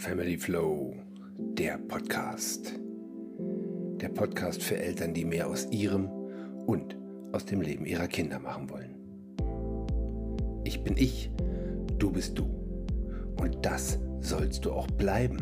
[0.00, 0.94] Family Flow,
[1.58, 2.72] der Podcast.
[4.00, 6.08] Der Podcast für Eltern, die mehr aus ihrem
[6.64, 6.96] und
[7.32, 8.94] aus dem Leben ihrer Kinder machen wollen.
[10.64, 11.30] Ich bin ich,
[11.98, 12.46] du bist du.
[13.42, 15.36] Und das sollst du auch bleiben.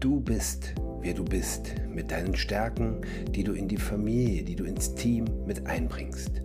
[0.00, 4.64] Du bist, wer du bist, mit deinen Stärken, die du in die Familie, die du
[4.64, 6.42] ins Team mit einbringst.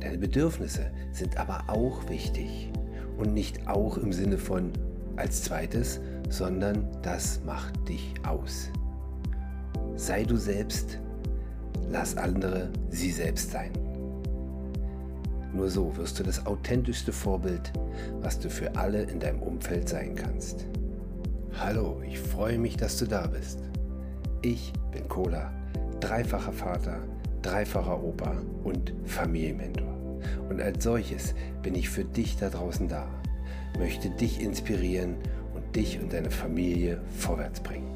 [0.00, 2.70] Deine Bedürfnisse sind aber auch wichtig.
[3.16, 4.70] Und nicht auch im Sinne von
[5.16, 5.98] als zweites,
[6.28, 8.70] sondern das macht dich aus.
[9.94, 10.98] Sei du selbst,
[11.90, 13.72] lass andere sie selbst sein.
[15.52, 17.72] Nur so wirst du das authentischste Vorbild,
[18.20, 20.66] was du für alle in deinem Umfeld sein kannst.
[21.58, 23.60] Hallo, ich freue mich, dass du da bist.
[24.42, 25.50] Ich bin Cola,
[26.00, 26.98] dreifacher Vater,
[27.40, 30.20] dreifacher Opa und Familienmentor.
[30.50, 33.08] Und als solches bin ich für dich da draußen da,
[33.78, 35.16] möchte dich inspirieren
[35.76, 37.92] dich und deine Familie vorwärts bringen.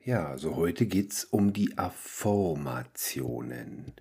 [0.00, 3.92] Ja, also heute geht es um die Affirmationen.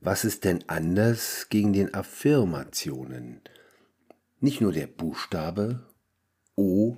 [0.00, 3.40] Was ist denn anders gegen den Affirmationen?
[4.40, 5.84] Nicht nur der Buchstabe
[6.56, 6.96] O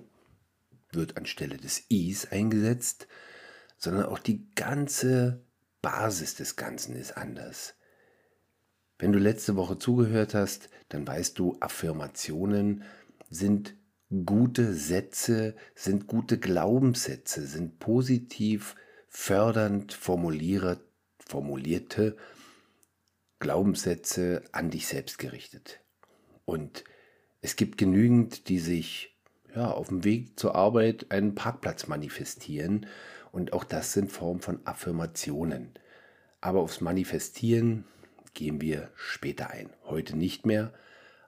[0.93, 3.09] wird anstelle des Is eingesetzt,
[3.77, 5.45] sondern auch die ganze
[5.83, 7.75] Basis des Ganzen ist anders.
[9.01, 12.83] Wenn du letzte Woche zugehört hast, dann weißt du, Affirmationen
[13.31, 13.75] sind
[14.27, 18.77] gute Sätze, sind gute Glaubenssätze, sind positiv
[19.09, 20.85] fördernd formulierte,
[23.39, 25.81] Glaubenssätze an dich selbst gerichtet.
[26.45, 26.85] Und
[27.41, 29.19] es gibt genügend, die sich
[29.55, 32.85] ja, auf dem Weg zur Arbeit einen Parkplatz manifestieren.
[33.33, 35.73] Und auch das sind Formen von Affirmationen.
[36.43, 37.87] Aber aufs Manifestieren
[38.35, 39.71] gehen wir später ein.
[39.85, 40.73] Heute nicht mehr,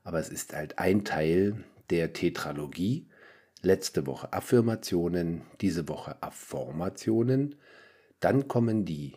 [0.04, 3.09] aber es ist halt ein Teil der Tetralogie.
[3.60, 7.56] Letzte Woche Affirmationen, diese Woche Affirmationen.
[8.21, 9.15] Dann kommen die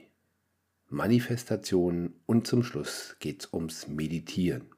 [0.89, 4.69] Manifestationen und zum Schluss geht es ums Meditieren.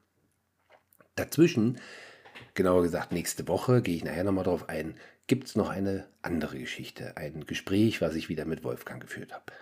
[1.16, 1.78] Dazwischen,
[2.54, 4.94] genauer gesagt nächste Woche, gehe ich nachher nochmal drauf ein,
[5.26, 9.52] gibt es noch eine andere Geschichte, ein Gespräch, was ich wieder mit Wolfgang geführt habe.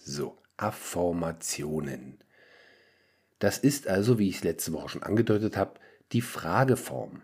[0.00, 2.18] So, Affirmationen.
[3.38, 5.80] Das ist also, wie ich es letzte Woche schon angedeutet habe,
[6.12, 7.22] die Frageform.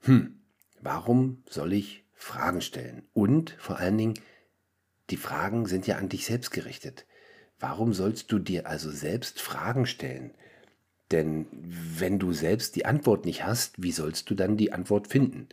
[0.00, 0.40] Hm,
[0.80, 3.08] warum soll ich Fragen stellen?
[3.12, 4.14] Und vor allen Dingen,
[5.10, 7.06] die Fragen sind ja an dich selbst gerichtet.
[7.58, 10.34] Warum sollst du dir also selbst Fragen stellen?
[11.10, 15.48] Denn wenn du selbst die Antwort nicht hast, wie sollst du dann die Antwort finden?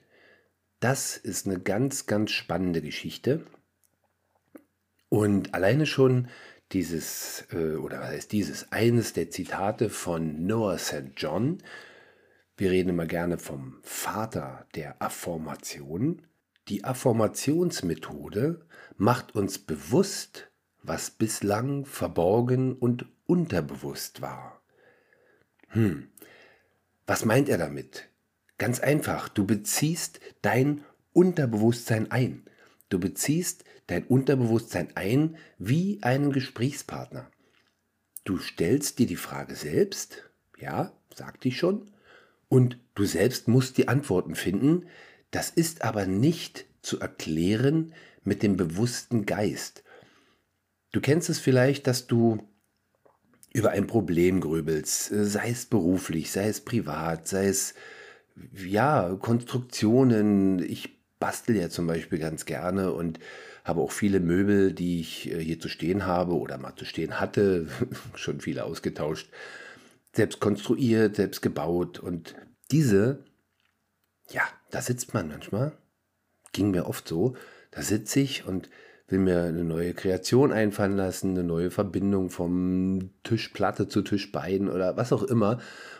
[0.79, 3.45] Das ist eine ganz, ganz spannende Geschichte.
[5.09, 6.27] Und alleine schon
[6.75, 11.13] dieses, äh, oder was heißt dieses, eines der Zitate von Noah St.
[11.15, 11.59] John.
[12.57, 16.21] Wir reden immer gerne vom Vater der Affirmation.
[16.67, 18.65] Die Affirmationsmethode
[18.97, 20.49] macht uns bewusst,
[20.83, 24.61] was bislang verborgen und unterbewusst war.
[25.69, 26.09] Hm,
[27.07, 28.09] was meint er damit?
[28.57, 30.83] Ganz einfach, du beziehst dein
[31.13, 32.43] Unterbewusstsein ein.
[32.89, 37.29] Du beziehst dein Unterbewusstsein ein wie einen Gesprächspartner.
[38.23, 40.23] Du stellst dir die Frage selbst,
[40.59, 41.91] ja, sagte ich schon,
[42.47, 44.87] und du selbst musst die Antworten finden.
[45.31, 49.83] Das ist aber nicht zu erklären mit dem bewussten Geist.
[50.91, 52.47] Du kennst es vielleicht, dass du
[53.53, 57.73] über ein Problem grübelst, sei es beruflich, sei es privat, sei es
[58.53, 60.59] ja Konstruktionen.
[60.59, 63.19] Ich bastel ja zum Beispiel ganz gerne und
[63.65, 67.19] habe auch viele Möbel, die ich äh, hier zu stehen habe oder mal zu stehen
[67.19, 67.67] hatte,
[68.15, 69.29] schon viele ausgetauscht,
[70.13, 71.99] selbst konstruiert, selbst gebaut.
[71.99, 72.35] Und
[72.71, 73.25] diese,
[74.29, 75.77] ja, da sitzt man manchmal,
[76.53, 77.35] ging mir oft so,
[77.71, 78.69] da sitze ich und
[79.07, 84.95] will mir eine neue Kreation einfallen lassen, eine neue Verbindung vom Tischplatte zu Tischbein oder
[84.95, 85.59] was auch immer.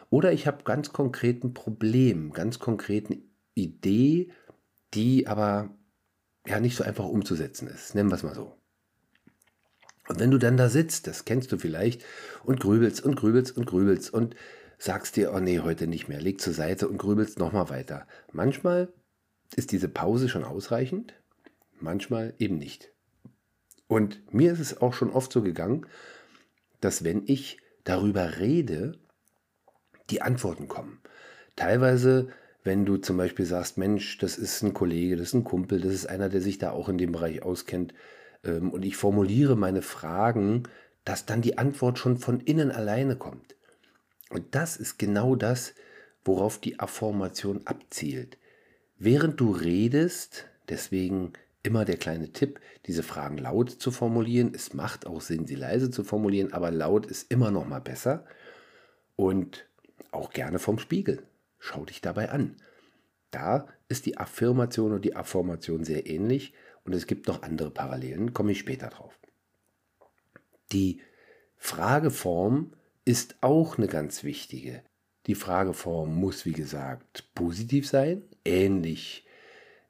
[0.10, 3.24] Oder ich habe ganz konkreten Problem, ganz konkreten
[3.54, 4.32] Idee,
[4.94, 5.76] die aber
[6.48, 7.96] ja nicht so einfach umzusetzen ist.
[7.96, 8.56] Nennen wir es mal so.
[10.08, 12.04] Und wenn du dann da sitzt, das kennst du vielleicht,
[12.44, 14.36] und grübelst und grübelst und grübelst und
[14.78, 18.08] sagst dir, oh nee, heute nicht mehr, leg zur Seite und grübelst nochmal weiter.
[18.32, 18.94] Manchmal
[19.56, 21.14] ist diese Pause schon ausreichend,
[21.80, 22.92] manchmal eben nicht.
[23.88, 25.86] Und mir ist es auch schon oft so gegangen,
[26.82, 29.00] dass wenn ich darüber rede,
[30.10, 31.02] die Antworten kommen.
[31.56, 32.30] Teilweise
[32.66, 35.94] wenn du zum Beispiel sagst, Mensch, das ist ein Kollege, das ist ein Kumpel, das
[35.94, 37.94] ist einer, der sich da auch in dem Bereich auskennt,
[38.44, 40.64] ähm, und ich formuliere meine Fragen
[41.06, 43.56] dass dann die Antwort schon von innen alleine kommt.
[44.32, 45.76] Und das ist genau das,
[46.26, 48.38] worauf die Affirmation abzielt.
[48.98, 54.52] Während du redest, deswegen immer der kleine Tipp, diese Fragen laut zu formulieren.
[54.54, 58.26] Es macht auch Sinn, sie leise zu formulieren, aber laut ist immer noch mal besser.
[59.16, 59.68] Und
[60.12, 61.24] auch gerne vom Spiegel.
[61.60, 62.56] Schau dich dabei an.
[63.32, 66.54] Da ist die Affirmation und die Affirmation sehr ähnlich
[66.84, 69.20] und es gibt noch andere Parallelen, komme ich später drauf.
[70.72, 71.02] Die
[71.58, 72.74] Frageform
[73.06, 74.84] ist auch eine ganz wichtige.
[75.28, 79.26] Die Frageform muss, wie gesagt, positiv sein, ähnlich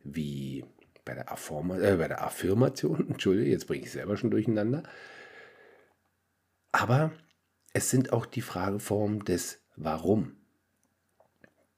[0.03, 0.63] wie
[1.03, 3.07] bei der, Affirma äh, bei der Affirmation.
[3.09, 4.83] Entschuldige, jetzt bringe ich selber schon durcheinander.
[6.71, 7.11] Aber
[7.73, 10.37] es sind auch die Frageformen des Warum.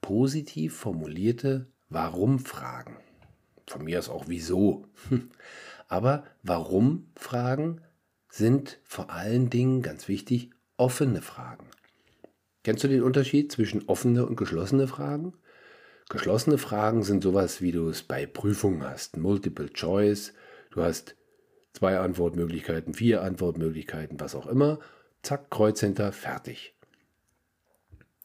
[0.08, 2.96] Positiv formulierte Warum-Fragen.
[3.68, 4.88] Von mir aus auch Wieso.
[5.90, 7.82] Aber Warum-Fragen
[8.30, 11.68] sind vor allen Dingen, ganz wichtig, offene Fragen.
[12.64, 15.34] Kennst du den Unterschied zwischen offene und geschlossene Fragen?
[16.08, 19.18] Geschlossene Fragen sind sowas, wie du es bei Prüfungen hast.
[19.18, 20.32] Multiple Choice.
[20.72, 21.18] Du hast
[21.74, 24.80] zwei Antwortmöglichkeiten, vier Antwortmöglichkeiten, was auch immer.
[25.22, 26.77] Zack, Kreuz hinter, fertig.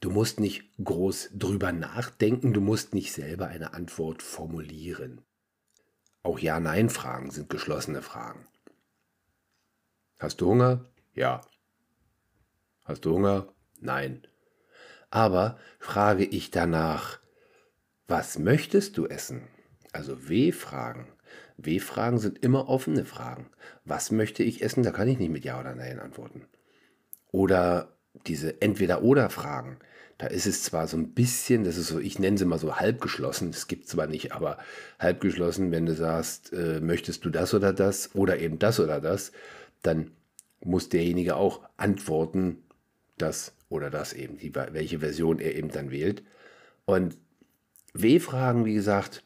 [0.03, 5.21] Du musst nicht groß drüber nachdenken, du musst nicht selber eine Antwort formulieren.
[6.25, 8.49] Auch Ja-Nein-Fragen sind geschlossene Fragen.
[10.19, 10.85] Hast du Hunger?
[11.15, 11.43] Ja.
[12.85, 13.47] Hast du Hunger?
[13.79, 14.27] Nein.
[15.11, 17.21] Aber frage ich danach,
[18.09, 19.47] was möchtest du essen?
[19.93, 21.13] Also W-Fragen.
[21.59, 23.51] W-Fragen sind immer offene Fragen.
[23.85, 24.83] Was möchte ich essen?
[24.83, 26.49] Da kann ich nicht mit Ja oder Nein antworten.
[27.31, 27.97] Oder
[28.27, 29.79] diese Entweder-Oder-Fragen.
[30.23, 32.77] Da ist es zwar so ein bisschen, das ist so, ich nenne sie mal so
[32.77, 34.57] halbgeschlossen, das gibt es zwar nicht, aber
[35.01, 39.33] halbgeschlossen, wenn du sagst, äh, möchtest du das oder das oder eben das oder das,
[39.83, 40.13] dann
[40.61, 42.63] muss derjenige auch antworten,
[43.19, 46.23] das oder das eben, die, welche Version er eben dann wählt.
[46.85, 47.17] Und
[47.93, 49.25] W-Fragen, wie gesagt,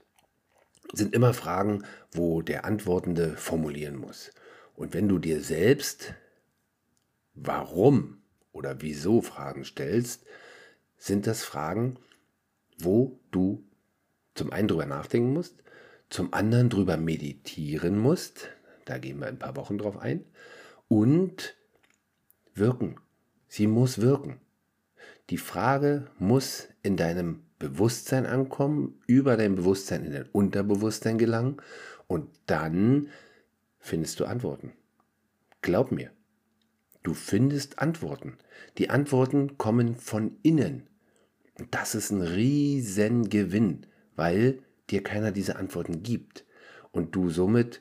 [0.94, 4.30] sind immer Fragen, wo der Antwortende formulieren muss.
[4.74, 6.14] Und wenn du dir selbst
[7.34, 8.22] warum
[8.52, 10.24] oder wieso Fragen stellst,
[10.96, 11.96] sind das Fragen,
[12.78, 13.64] wo du
[14.34, 15.62] zum einen drüber nachdenken musst,
[16.10, 18.48] zum anderen drüber meditieren musst,
[18.84, 20.24] da gehen wir ein paar Wochen drauf ein,
[20.88, 21.56] und
[22.54, 22.96] wirken.
[23.48, 24.40] Sie muss wirken.
[25.30, 31.56] Die Frage muss in deinem Bewusstsein ankommen, über dein Bewusstsein in dein Unterbewusstsein gelangen
[32.06, 33.08] und dann
[33.78, 34.72] findest du Antworten.
[35.62, 36.10] Glaub mir,
[37.06, 38.36] du findest Antworten.
[38.78, 40.88] Die Antworten kommen von innen.
[41.58, 43.86] Und das ist ein riesen Gewinn,
[44.16, 44.58] weil
[44.90, 46.44] dir keiner diese Antworten gibt
[46.92, 47.80] und du somit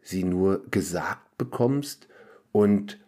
[0.00, 2.08] sie nur gesagt bekommst
[2.52, 2.98] und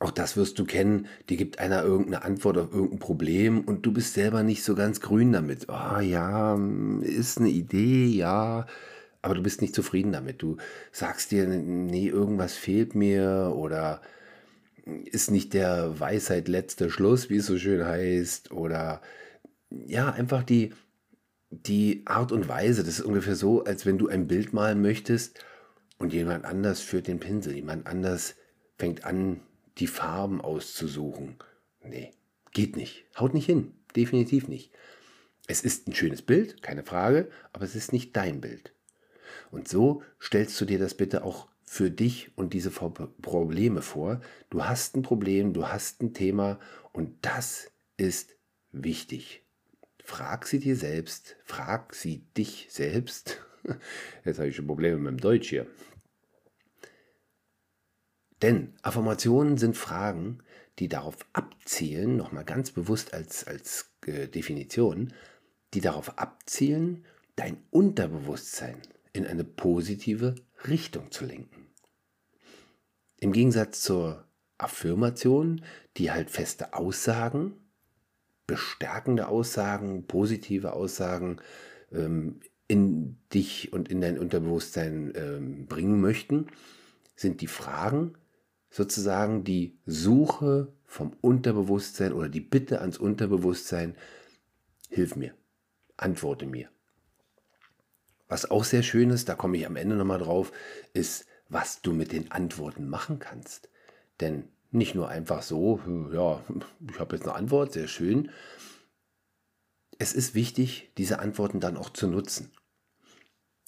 [0.00, 3.92] auch das wirst du kennen, dir gibt einer irgendeine Antwort auf irgendein Problem und du
[3.92, 5.70] bist selber nicht so ganz grün damit.
[5.70, 6.58] Ah oh, ja,
[7.00, 8.66] ist eine Idee, ja,
[9.22, 10.42] aber du bist nicht zufrieden damit.
[10.42, 10.58] Du
[10.92, 14.02] sagst dir, nee, irgendwas fehlt mir oder
[14.86, 19.00] ist nicht der Weisheit letzter Schluss, wie es so schön heißt, oder
[19.70, 20.72] ja, einfach die,
[21.50, 22.84] die Art und Weise.
[22.84, 25.44] Das ist ungefähr so, als wenn du ein Bild malen möchtest
[25.98, 28.36] und jemand anders führt den Pinsel, jemand anders
[28.76, 29.40] fängt an,
[29.78, 31.36] die Farben auszusuchen.
[31.82, 32.12] Nee,
[32.52, 33.04] geht nicht.
[33.18, 33.74] Haut nicht hin.
[33.96, 34.72] Definitiv nicht.
[35.46, 38.72] Es ist ein schönes Bild, keine Frage, aber es ist nicht dein Bild.
[39.50, 44.20] Und so stellst du dir das bitte auch für dich und diese Probleme vor.
[44.50, 46.58] Du hast ein Problem, du hast ein Thema
[46.92, 48.36] und das ist
[48.72, 49.42] wichtig.
[50.02, 53.40] Frag sie dir selbst, frag sie dich selbst.
[54.24, 55.66] Jetzt habe ich schon Probleme mit dem Deutsch hier.
[58.42, 60.40] Denn Affirmationen sind Fragen,
[60.78, 65.14] die darauf abzielen, nochmal ganz bewusst als, als äh, Definition,
[65.72, 67.04] die darauf abzielen,
[67.36, 68.76] dein Unterbewusstsein
[69.12, 70.34] in eine positive
[70.68, 71.53] Richtung zu lenken.
[73.24, 74.22] Im Gegensatz zur
[74.58, 75.62] Affirmation,
[75.96, 77.54] die halt feste Aussagen,
[78.46, 81.38] bestärkende Aussagen, positive Aussagen
[81.90, 86.48] ähm, in dich und in dein Unterbewusstsein ähm, bringen möchten,
[87.16, 88.12] sind die Fragen
[88.68, 93.96] sozusagen die Suche vom Unterbewusstsein oder die Bitte ans Unterbewusstsein,
[94.90, 95.32] hilf mir,
[95.96, 96.68] antworte mir.
[98.28, 100.52] Was auch sehr schön ist, da komme ich am Ende nochmal drauf,
[100.92, 103.68] ist, was du mit den Antworten machen kannst.
[104.20, 105.80] Denn nicht nur einfach so,
[106.12, 106.42] ja,
[106.90, 108.30] ich habe jetzt eine Antwort, sehr schön.
[109.98, 112.50] Es ist wichtig, diese Antworten dann auch zu nutzen.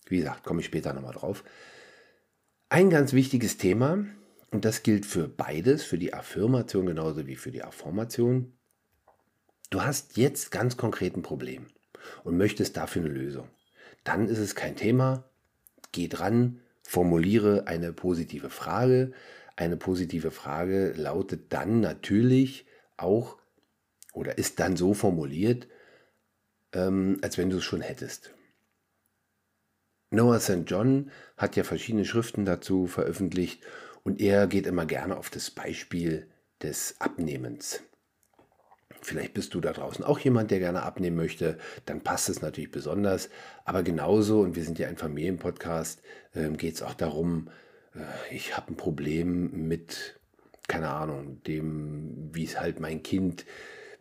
[0.06, 1.45] Wie gesagt, komme ich später nochmal drauf.
[2.68, 4.04] Ein ganz wichtiges Thema,
[4.50, 8.52] und das gilt für beides, für die Affirmation genauso wie für die Affirmation.
[9.71, 11.66] Du hast jetzt ganz konkret ein Problem
[12.25, 13.49] und möchtest dafür eine Lösung.
[14.04, 15.28] Dann ist es kein Thema.
[15.92, 19.12] Geh dran, formuliere eine positive Frage.
[19.57, 22.66] Eine positive Frage lautet dann natürlich
[22.97, 23.38] auch
[24.12, 25.69] oder ist dann so formuliert,
[26.73, 28.35] ähm, als wenn du es schon hättest.
[30.11, 30.62] Noah St.
[30.66, 33.62] John hat ja verschiedene Schriften dazu veröffentlicht
[34.05, 36.28] und er geht immer gerne auf das Beispiel
[36.62, 37.83] des Abnehmens.
[39.06, 42.72] Vielleicht bist du da draußen auch jemand, der gerne abnehmen möchte, dann passt es natürlich
[42.72, 43.30] besonders.
[43.64, 46.02] Aber genauso, und wir sind ja ein Familienpodcast,
[46.34, 47.48] äh, geht es auch darum,
[47.94, 50.18] äh, ich habe ein Problem mit,
[50.66, 53.46] keine Ahnung, dem, wie es halt mein Kind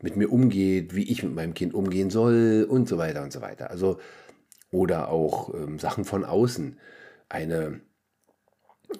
[0.01, 3.41] mit mir umgeht, wie ich mit meinem Kind umgehen soll und so weiter und so
[3.41, 3.69] weiter.
[3.69, 3.99] Also,
[4.71, 6.79] oder auch ähm, Sachen von außen.
[7.29, 7.79] Eine,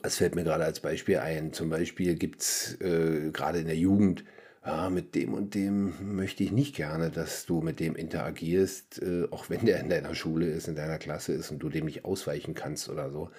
[0.03, 3.75] es fällt mir gerade als Beispiel ein, zum Beispiel gibt es äh, gerade in der
[3.75, 4.24] Jugend,
[4.65, 9.27] ja, mit dem und dem möchte ich nicht gerne, dass du mit dem interagierst, äh,
[9.29, 12.03] auch wenn der in deiner Schule ist, in deiner Klasse ist und du dem nicht
[12.03, 13.29] ausweichen kannst oder so.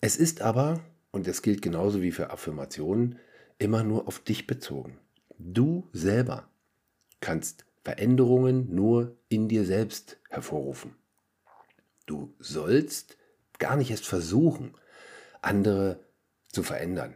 [0.00, 0.80] Es ist aber,
[1.12, 3.18] und das gilt genauso wie für Affirmationen,
[3.58, 4.98] immer nur auf dich bezogen.
[5.38, 6.48] Du selber
[7.20, 10.96] kannst Veränderungen nur in dir selbst hervorrufen.
[12.06, 13.16] Du sollst
[13.58, 14.74] gar nicht erst versuchen,
[15.40, 16.00] andere
[16.50, 17.14] zu verändern.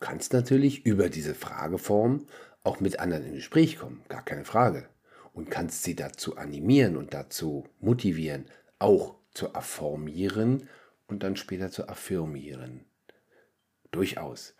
[0.00, 2.26] Du kannst natürlich über diese Frageform
[2.64, 4.88] auch mit anderen in Gespräch kommen, gar keine Frage.
[5.34, 8.46] Und kannst sie dazu animieren und dazu motivieren,
[8.78, 10.68] auch zu afformieren
[11.06, 12.86] und dann später zu affirmieren.
[13.90, 14.54] Durchaus.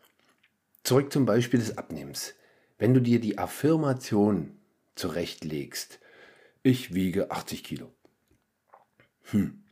[0.85, 2.35] Zurück zum Beispiel des Abnehmens.
[2.78, 4.59] Wenn du dir die Affirmation
[4.94, 6.00] zurechtlegst,
[6.62, 7.90] ich wiege 80 Kilo.
[9.30, 9.62] Hm,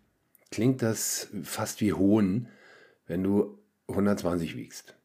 [0.50, 2.48] klingt das fast wie Hohn,
[3.06, 3.58] wenn du
[3.88, 4.97] 120 wiegst.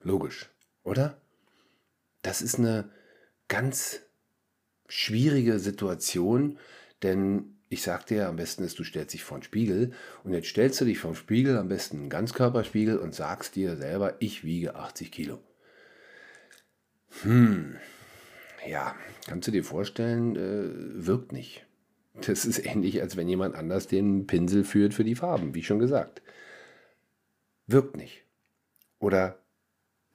[0.00, 0.48] Logisch,
[0.82, 1.20] oder?
[2.22, 2.90] Das ist eine
[3.48, 4.00] ganz
[4.88, 6.58] schwierige Situation,
[7.02, 9.92] denn ich sagte ja, am besten ist, du stellst dich vor den Spiegel
[10.24, 13.76] und jetzt stellst du dich vor den Spiegel, am besten einen Ganzkörperspiegel und sagst dir
[13.76, 15.38] selber, ich wiege 80 Kilo.
[17.22, 17.76] Hm,
[18.66, 18.94] ja,
[19.26, 21.66] kannst du dir vorstellen, äh, wirkt nicht.
[22.26, 25.78] Das ist ähnlich, als wenn jemand anders den Pinsel führt für die Farben, wie schon
[25.78, 26.22] gesagt.
[27.66, 28.24] Wirkt nicht.
[28.98, 29.38] Oder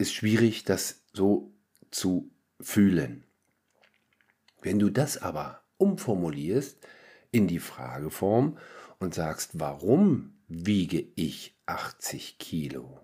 [0.04, 1.52] ist schwierig, das so
[1.92, 2.32] zu
[2.62, 3.26] fühlen.
[4.62, 6.78] Wenn du das aber umformulierst
[7.32, 8.58] in die Frageform
[9.00, 13.00] und sagst, warum wiege ich 80 Kilo?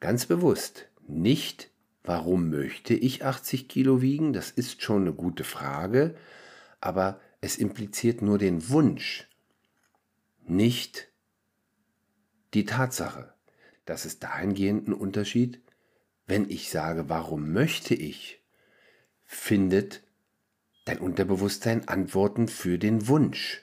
[0.00, 1.70] Ganz bewusst, nicht
[2.04, 4.34] Warum möchte ich 80 Kilo wiegen?
[4.34, 6.14] Das ist schon eine gute Frage,
[6.80, 9.26] aber es impliziert nur den Wunsch,
[10.42, 11.08] nicht
[12.52, 13.33] die Tatsache.
[13.84, 15.60] Das ist dahingehend ein Unterschied.
[16.26, 18.42] Wenn ich sage, warum möchte ich,
[19.24, 20.02] findet
[20.84, 23.62] dein Unterbewusstsein Antworten für den Wunsch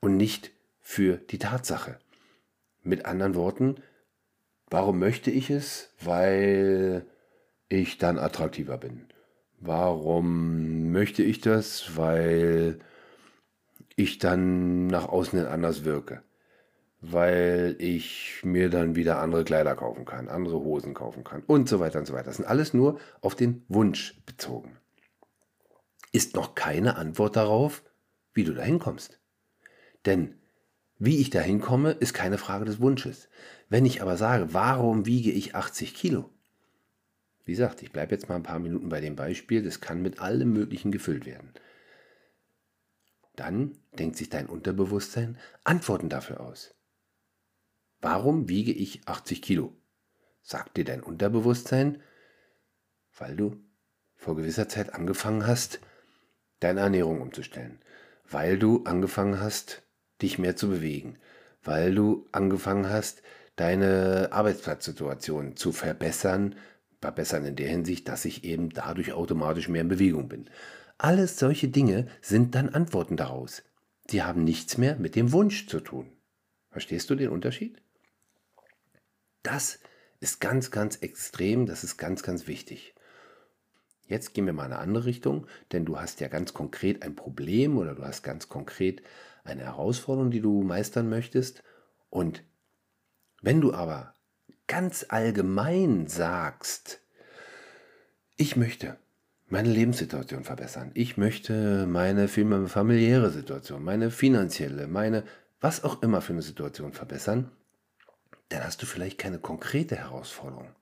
[0.00, 1.98] und nicht für die Tatsache.
[2.82, 3.76] Mit anderen Worten,
[4.68, 5.90] warum möchte ich es?
[6.00, 7.06] Weil
[7.68, 9.06] ich dann attraktiver bin.
[9.58, 11.96] Warum möchte ich das?
[11.96, 12.78] Weil
[13.96, 16.22] ich dann nach außen hin anders wirke.
[17.06, 21.78] Weil ich mir dann wieder andere Kleider kaufen kann, andere Hosen kaufen kann und so
[21.78, 22.26] weiter und so weiter.
[22.26, 24.78] Das sind alles nur auf den Wunsch bezogen.
[26.12, 27.82] Ist noch keine Antwort darauf,
[28.32, 29.18] wie du dahin kommst.
[30.06, 30.34] Denn
[30.98, 33.28] wie ich dahin komme, ist keine Frage des Wunsches.
[33.68, 36.30] Wenn ich aber sage, warum wiege ich 80 Kilo?
[37.44, 39.62] Wie gesagt, ich bleibe jetzt mal ein paar Minuten bei dem Beispiel.
[39.62, 41.52] Das kann mit allem Möglichen gefüllt werden.
[43.36, 46.74] Dann denkt sich dein Unterbewusstsein Antworten dafür aus.
[48.04, 49.72] Warum wiege ich 80 Kilo?
[50.42, 52.02] Sagt dir dein Unterbewusstsein,
[53.16, 53.56] weil du
[54.14, 55.80] vor gewisser Zeit angefangen hast,
[56.60, 57.78] deine Ernährung umzustellen,
[58.28, 59.84] weil du angefangen hast,
[60.20, 61.16] dich mehr zu bewegen,
[61.62, 63.22] weil du angefangen hast,
[63.56, 66.56] deine Arbeitsplatzsituation zu verbessern,
[67.00, 70.50] verbessern in der Hinsicht, dass ich eben dadurch automatisch mehr in Bewegung bin.
[70.98, 73.62] Alles solche Dinge sind dann Antworten daraus.
[74.10, 76.12] Die haben nichts mehr mit dem Wunsch zu tun.
[76.68, 77.80] Verstehst du den Unterschied?
[79.44, 79.78] Das
[80.20, 82.94] ist ganz, ganz extrem, das ist ganz, ganz wichtig.
[84.06, 87.14] Jetzt gehen wir mal in eine andere Richtung, denn du hast ja ganz konkret ein
[87.14, 89.02] Problem oder du hast ganz konkret
[89.44, 91.62] eine Herausforderung, die du meistern möchtest.
[92.10, 92.42] Und
[93.42, 94.14] wenn du aber
[94.66, 97.00] ganz allgemein sagst,
[98.36, 98.96] ich möchte
[99.48, 105.24] meine Lebenssituation verbessern, ich möchte meine familiäre Situation, meine finanzielle, meine
[105.60, 107.50] was auch immer für eine Situation verbessern,
[108.48, 110.74] dann hast du vielleicht keine konkrete Herausforderung.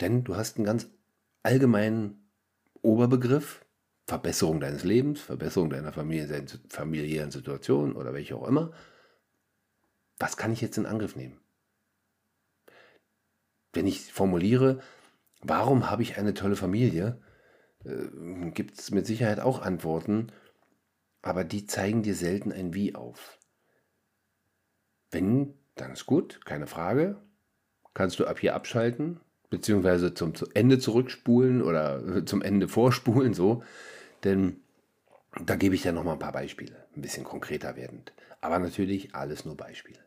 [0.00, 0.88] Denn du hast einen ganz
[1.42, 2.30] allgemeinen
[2.82, 3.64] Oberbegriff,
[4.06, 8.72] Verbesserung deines Lebens, Verbesserung deiner familiären Situation oder welche auch immer.
[10.18, 11.40] Was kann ich jetzt in Angriff nehmen?
[13.72, 14.82] Wenn ich formuliere,
[15.40, 17.22] warum habe ich eine tolle Familie,
[17.84, 20.30] äh, gibt es mit Sicherheit auch Antworten,
[21.22, 23.38] aber die zeigen dir selten ein Wie auf.
[25.10, 27.16] Wenn, dann ist gut, keine Frage.
[27.94, 33.62] Kannst du ab hier abschalten, beziehungsweise zum Ende zurückspulen oder zum Ende vorspulen, so.
[34.24, 34.60] Denn
[35.44, 38.12] da gebe ich dir nochmal ein paar Beispiele, ein bisschen konkreter werdend.
[38.40, 40.00] Aber natürlich alles nur Beispiele.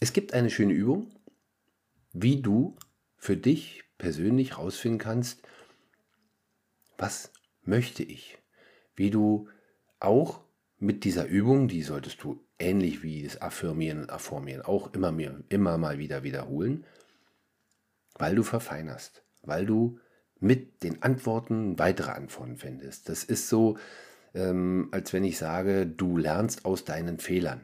[0.00, 1.10] Es gibt eine schöne Übung,
[2.12, 2.76] wie du
[3.16, 5.42] für dich persönlich herausfinden kannst,
[6.98, 8.38] was möchte ich?
[8.94, 9.48] Wie du
[9.98, 10.43] auch
[10.84, 15.40] mit dieser Übung, die solltest du ähnlich wie das Affirmieren und Afformieren auch immer, mehr,
[15.48, 16.84] immer mal wieder wiederholen,
[18.18, 19.98] weil du verfeinerst, weil du
[20.40, 23.08] mit den Antworten weitere Antworten findest.
[23.08, 23.78] Das ist so,
[24.34, 27.62] ähm, als wenn ich sage, du lernst aus deinen Fehlern.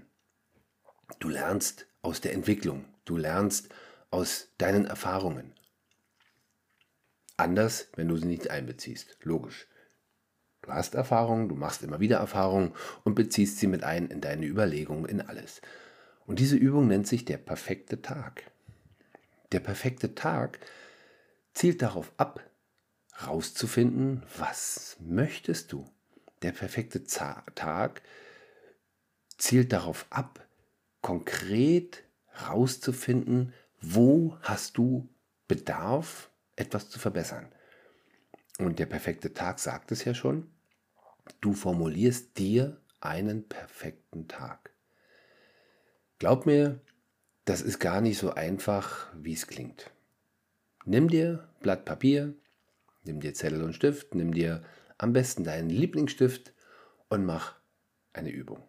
[1.18, 2.86] Du lernst aus der Entwicklung.
[3.04, 3.68] Du lernst
[4.10, 5.52] aus deinen Erfahrungen.
[7.36, 9.18] Anders, wenn du sie nicht einbeziehst.
[9.22, 9.66] Logisch.
[10.70, 14.46] Du hast Erfahrungen, du machst immer wieder Erfahrungen und beziehst sie mit ein in deine
[14.46, 15.60] Überlegungen, in alles.
[16.26, 18.44] Und diese Übung nennt sich der perfekte Tag.
[19.50, 20.60] Der perfekte Tag
[21.54, 22.48] zielt darauf ab,
[23.26, 25.90] rauszufinden, was möchtest du.
[26.42, 28.02] Der perfekte Tag
[29.38, 30.46] zielt darauf ab,
[31.00, 32.04] konkret
[32.48, 35.08] rauszufinden, wo hast du
[35.48, 37.50] Bedarf, etwas zu verbessern.
[38.60, 40.46] Und der perfekte Tag sagt es ja schon,
[41.40, 44.70] du formulierst dir einen perfekten Tag.
[46.18, 46.80] Glaub mir,
[47.44, 49.90] das ist gar nicht so einfach, wie es klingt.
[50.84, 52.34] Nimm dir Blatt Papier,
[53.04, 54.62] nimm dir Zettel und Stift, nimm dir
[54.98, 56.52] am besten deinen Lieblingsstift
[57.08, 57.56] und mach
[58.12, 58.62] eine Übung.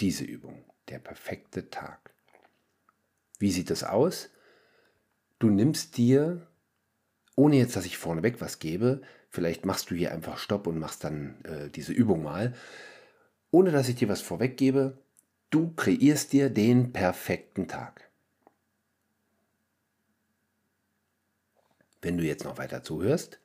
[0.00, 2.10] Diese Übung, der perfekte Tag.
[3.38, 4.30] Wie sieht das aus?
[5.38, 6.46] Du nimmst dir,
[7.36, 11.04] ohne jetzt, dass ich vorneweg was gebe, vielleicht machst du hier einfach Stopp und machst
[11.04, 12.54] dann äh, diese Übung mal,
[13.50, 14.98] ohne dass ich dir was vorweg gebe,
[15.50, 18.10] du kreierst dir den perfekten Tag.
[22.02, 23.40] Wenn du jetzt noch weiter zuhörst,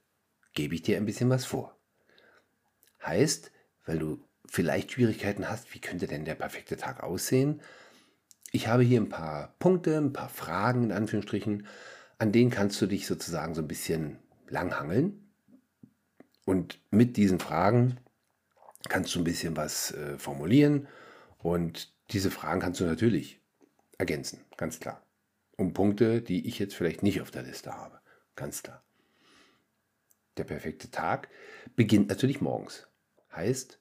[0.53, 1.77] gebe ich dir ein bisschen was vor.
[3.03, 3.51] Heißt,
[3.85, 7.61] weil du vielleicht Schwierigkeiten hast, wie könnte denn der perfekte Tag aussehen,
[8.51, 11.65] ich habe hier ein paar Punkte, ein paar Fragen in Anführungsstrichen,
[12.17, 15.30] an denen kannst du dich sozusagen so ein bisschen langhangeln.
[16.45, 17.99] Und mit diesen Fragen
[18.89, 20.87] kannst du ein bisschen was äh, formulieren
[21.37, 23.41] und diese Fragen kannst du natürlich
[23.97, 25.05] ergänzen, ganz klar.
[25.57, 27.99] Um Punkte, die ich jetzt vielleicht nicht auf der Liste habe,
[28.35, 28.83] ganz klar.
[30.37, 31.29] Der perfekte Tag
[31.75, 32.87] beginnt natürlich morgens.
[33.35, 33.79] Heißt,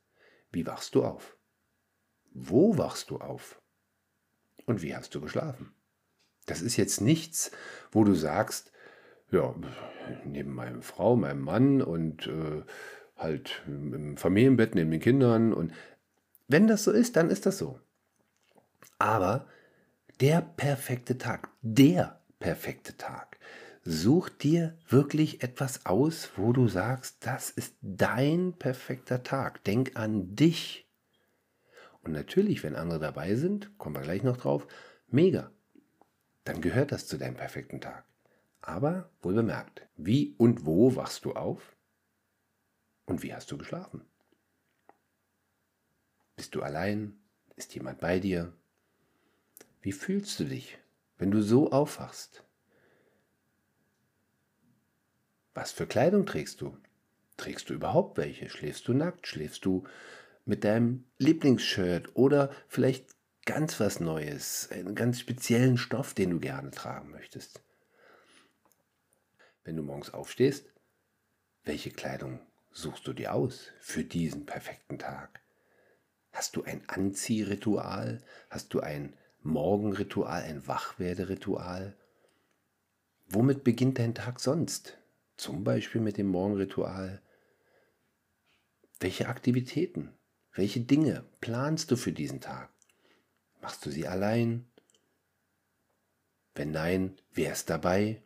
[0.53, 1.37] wie wachst du auf?
[2.33, 3.61] Wo wachst du auf?
[4.67, 5.75] Und wie hast du geschlafen?
[6.47, 7.51] Das ist jetzt nichts,
[7.93, 8.73] wo du sagst,
[9.33, 9.55] ja,
[10.25, 12.63] neben meiner Frau, meinem Mann und äh,
[13.17, 15.53] halt im Familienbett neben den Kindern.
[15.53, 15.73] Und
[16.49, 17.79] wenn das so ist, dann ist das so.
[18.99, 19.47] Aber
[20.21, 23.39] der perfekte Tag, der perfekte Tag,
[23.83, 29.65] such dir wirklich etwas aus, wo du sagst, das ist dein perfekter Tag.
[29.65, 30.87] Denk an dich.
[32.03, 34.67] Und natürlich, wenn andere dabei sind, kommen wir gleich noch drauf,
[35.09, 35.51] mega.
[36.45, 38.05] Dann gehört das zu deinem perfekten Tag.
[38.63, 41.77] Aber wohl bemerkt, wie und wo wachst du auf?
[43.07, 44.03] Und wie hast du geschlafen?
[46.37, 47.19] Bist du allein?
[47.57, 48.53] Ist jemand bei dir?
[49.83, 50.79] Wie fühlst du dich,
[51.19, 52.45] wenn du so aufwachst?
[55.55, 56.77] Was für Kleidung trägst du?
[57.37, 58.49] Trägst du überhaupt welche?
[58.49, 59.27] Schläfst du nackt?
[59.27, 59.85] Schläfst du
[60.45, 63.15] mit deinem Lieblingsshirt oder vielleicht
[63.47, 67.63] ganz was Neues, einen ganz speziellen Stoff, den du gerne tragen möchtest.
[69.65, 70.67] Wenn du morgens aufstehst,
[71.65, 72.41] welche Kleidung
[72.73, 75.41] suchst du dir aus für diesen perfekten Tag?
[76.33, 78.23] Hast du ein Anziehritual?
[78.49, 81.97] Hast du ein Morgenritual, ein Wachwerderitual?
[83.29, 84.99] Womit beginnt dein Tag sonst?
[85.37, 87.21] Zum Beispiel mit dem Morgenritual.
[89.01, 90.15] Welche Aktivitäten
[90.53, 92.71] welche Dinge planst du für diesen Tag?
[93.61, 94.69] Machst du sie allein?
[96.55, 98.23] Wenn nein, wer ist dabei?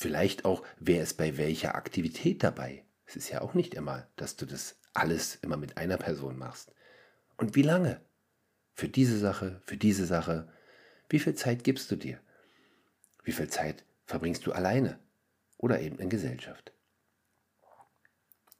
[0.00, 2.84] Vielleicht auch, wer ist bei welcher Aktivität dabei?
[3.04, 6.70] Es ist ja auch nicht immer, dass du das alles immer mit einer Person machst.
[7.36, 8.00] Und wie lange?
[8.74, 10.52] Für diese Sache, für diese Sache.
[11.08, 12.20] Wie viel Zeit gibst du dir?
[13.24, 15.00] Wie viel Zeit verbringst du alleine
[15.56, 16.72] oder eben in Gesellschaft?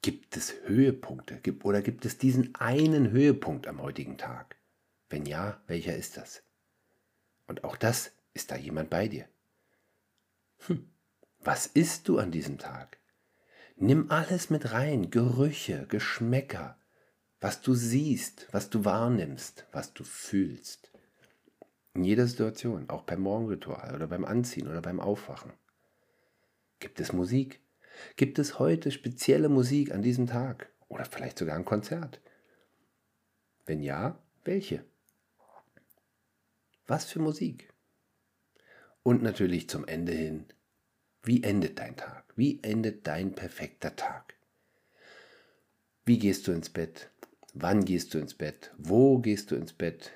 [0.03, 4.57] Gibt es Höhepunkte oder gibt es diesen einen Höhepunkt am heutigen Tag?
[5.09, 6.43] Wenn ja, welcher ist das?
[7.47, 9.29] Und auch das, ist da jemand bei dir?
[10.67, 10.91] Hm,
[11.49, 12.99] was isst du an diesem Tag?
[13.77, 16.77] Nimm alles mit rein, Gerüche, Geschmäcker,
[17.41, 20.93] was du siehst, was du wahrnimmst, was du fühlst.
[21.95, 25.55] In jeder Situation, auch beim Morgenritual oder beim Anziehen oder beim Aufwachen.
[26.81, 27.61] Gibt es Musik?
[28.17, 30.71] Gibt es heute spezielle Musik an diesem Tag?
[30.89, 32.21] Oder vielleicht sogar ein Konzert?
[33.65, 34.85] Wenn ja, welche?
[36.87, 37.73] Was für Musik?
[39.03, 40.45] Und natürlich zum Ende hin,
[41.23, 42.25] wie endet dein Tag?
[42.37, 44.35] Wie endet dein perfekter Tag?
[46.05, 47.11] Wie gehst du ins Bett?
[47.55, 48.73] Wann gehst du ins Bett?
[48.79, 50.13] Wo gehst du ins Bett?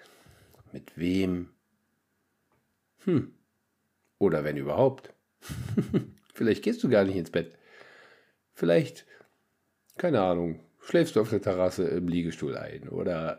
[0.72, 1.50] Mit wem?
[3.04, 3.34] Hm.
[4.18, 5.12] Oder wenn überhaupt.
[6.34, 7.58] Vielleicht gehst du gar nicht ins Bett.
[8.54, 9.04] Vielleicht,
[9.98, 13.38] keine Ahnung, schläfst du auf der Terrasse im Liegestuhl ein oder,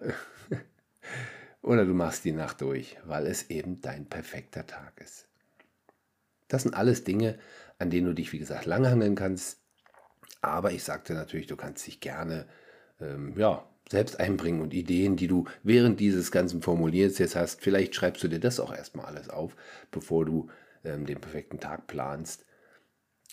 [1.61, 5.27] oder du machst die Nacht durch, weil es eben dein perfekter Tag ist.
[6.53, 7.39] Das sind alles Dinge,
[7.79, 9.59] an denen du dich, wie gesagt, langhangeln kannst.
[10.41, 12.45] Aber ich sagte natürlich, du kannst dich gerne
[13.01, 17.61] ähm, ja, selbst einbringen und Ideen, die du während dieses ganzen Formulierens jetzt hast.
[17.61, 19.55] Vielleicht schreibst du dir das auch erstmal alles auf,
[19.89, 20.49] bevor du
[20.83, 22.45] ähm, den perfekten Tag planst.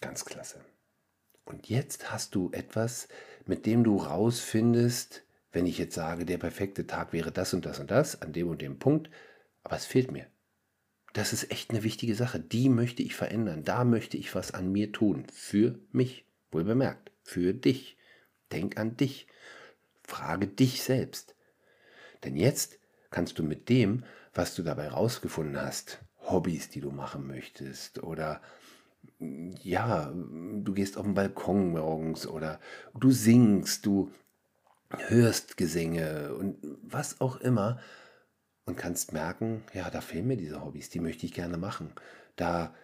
[0.01, 0.61] Ganz klasse.
[1.45, 3.09] Und jetzt hast du etwas,
[3.45, 7.81] mit dem du rausfindest, wenn ich jetzt sage, der perfekte Tag wäre das und das
[7.81, 9.11] und das, an dem und dem Punkt,
[9.63, 10.27] aber es fehlt mir.
[11.13, 12.39] Das ist echt eine wichtige Sache.
[12.39, 13.65] Die möchte ich verändern.
[13.65, 15.27] Da möchte ich was an mir tun.
[15.33, 16.25] Für mich.
[16.53, 17.11] Wohl bemerkt.
[17.23, 17.97] Für dich.
[18.53, 19.27] Denk an dich.
[20.05, 21.35] Frage dich selbst.
[22.25, 22.79] Denn jetzt
[23.11, 28.41] kannst du mit dem, was du dabei rausgefunden hast, Hobbys, die du machen möchtest oder
[29.19, 32.61] ja, du gehst auf den Balkon morgens oder
[32.99, 34.11] du singst, du
[34.91, 37.81] hörst Gesänge und was auch immer,
[38.71, 41.93] und kannst merken, ja, da fehlen mir diese Hobbys, die möchte ich gerne machen.
[42.37, 42.75] Da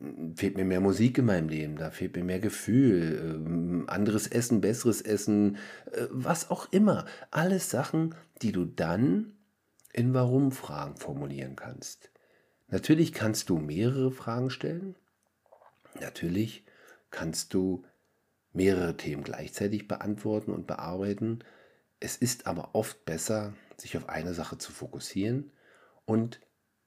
[0.00, 4.26] hm, fehlt mir mehr Musik in meinem Leben, da fehlt mir mehr Gefühl, äh, anderes
[4.26, 5.56] Essen, besseres Essen,
[5.92, 7.06] äh, was auch immer.
[7.30, 9.32] Alles Sachen, die du dann
[9.92, 12.10] in Warum-Fragen formulieren kannst.
[12.68, 14.96] Natürlich kannst du mehrere Fragen stellen.
[16.00, 16.64] Natürlich
[17.10, 17.84] kannst du
[18.52, 21.38] mehrere Themen gleichzeitig beantworten und bearbeiten.
[22.00, 25.52] Es ist aber oft besser, sich auf eine Sache zu fokussieren
[26.04, 26.40] und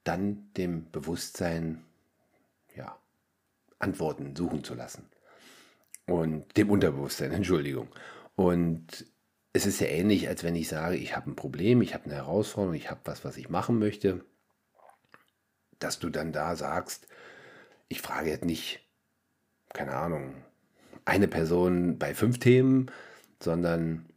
[0.03, 1.83] dann dem Bewusstsein
[2.75, 2.97] ja,
[3.77, 5.09] Antworten suchen zu lassen.
[6.05, 7.89] Und dem Unterbewusstsein, Entschuldigung.
[8.35, 9.05] Und
[9.53, 12.15] es ist ja ähnlich, als wenn ich sage, ich habe ein Problem, ich habe eine
[12.15, 14.23] Herausforderung, ich habe was, was ich machen möchte,
[15.77, 17.07] dass du dann da sagst,
[17.87, 18.87] ich frage jetzt nicht,
[19.73, 20.43] keine Ahnung,
[21.05, 22.91] eine Person bei fünf Themen,
[23.41, 24.08] sondern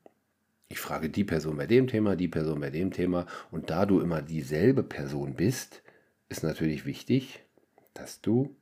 [0.72, 3.26] ich frage die Person bei dem Thema, die Person bei dem Thema.
[3.50, 5.82] Und da du immer dieselbe Person bist,
[6.30, 7.44] ist natürlich wichtig,
[7.92, 8.56] dass du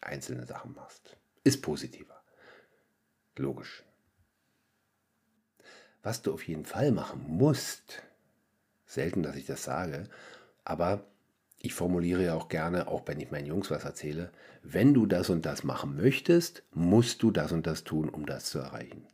[0.00, 1.16] einzelne Sachen machst.
[1.44, 2.20] Ist positiver.
[3.36, 3.84] Logisch.
[6.02, 8.02] Was du auf jeden Fall machen musst,
[8.84, 10.08] selten, dass ich das sage,
[10.64, 11.06] aber
[11.60, 14.32] ich formuliere ja auch gerne, auch wenn ich meinen Jungs was erzähle,
[14.64, 18.46] wenn du das und das machen möchtest, musst du das und das tun, um das
[18.46, 19.06] zu erreichen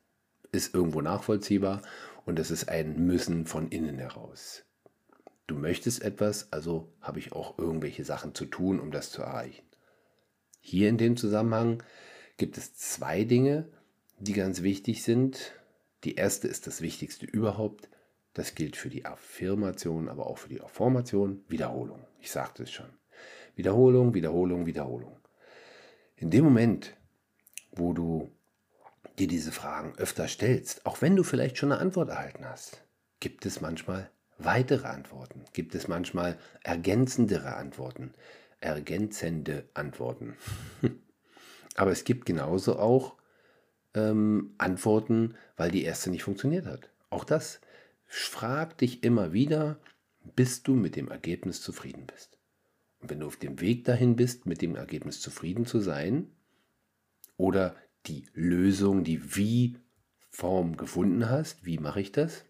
[0.53, 1.83] ist irgendwo nachvollziehbar
[2.25, 4.65] und es ist ein Müssen von innen heraus.
[5.47, 9.65] Du möchtest etwas, also habe ich auch irgendwelche Sachen zu tun, um das zu erreichen.
[10.61, 11.83] Hier in dem Zusammenhang
[12.37, 13.69] gibt es zwei Dinge,
[14.19, 15.55] die ganz wichtig sind.
[16.05, 17.89] Die erste ist das Wichtigste überhaupt.
[18.35, 21.45] Das gilt für die Affirmation, aber auch für die Formation.
[21.49, 22.05] Wiederholung.
[22.21, 22.91] Ich sagte es schon.
[23.57, 25.17] Wiederholung, Wiederholung, Wiederholung.
[26.17, 26.95] In dem Moment,
[27.73, 28.31] wo du
[29.19, 32.83] dir diese Fragen öfter stellst, auch wenn du vielleicht schon eine Antwort erhalten hast,
[33.21, 38.15] gibt es manchmal weitere Antworten, gibt es manchmal ergänzendere Antworten,
[38.61, 40.37] ergänzende Antworten.
[41.75, 43.17] Aber es gibt genauso auch
[43.95, 46.91] ähm, Antworten, weil die erste nicht funktioniert hat.
[47.11, 47.61] Auch das.
[48.05, 49.79] Frag dich immer wieder,
[50.35, 52.39] bis du mit dem Ergebnis zufrieden bist.
[53.01, 56.31] Und wenn du auf dem Weg dahin bist, mit dem Ergebnis zufrieden zu sein,
[57.37, 57.77] oder
[58.09, 62.44] die Lösung, die Wie-Form gefunden hast, wie mache ich das,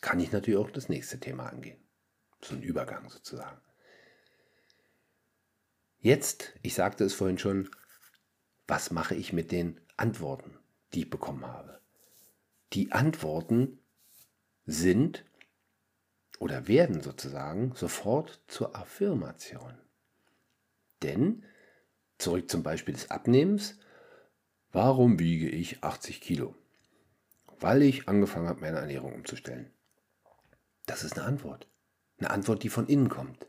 [0.00, 1.80] kann ich natürlich auch das nächste Thema angehen.
[2.42, 3.60] So ein Übergang sozusagen.
[5.98, 7.70] Jetzt, ich sagte es vorhin schon,
[8.66, 10.58] was mache ich mit den Antworten,
[10.92, 11.80] die ich bekommen habe?
[12.72, 13.78] Die Antworten
[14.64, 15.24] sind
[16.38, 19.78] oder werden sozusagen sofort zur Affirmation.
[21.02, 21.44] Denn,
[22.18, 23.78] zurück zum Beispiel des Abnehmens,
[24.72, 26.54] warum wiege ich 80 Kilo?
[27.60, 29.70] Weil ich angefangen habe, meine Ernährung umzustellen.
[30.86, 31.68] Das ist eine Antwort.
[32.18, 33.46] Eine Antwort, die von innen kommt.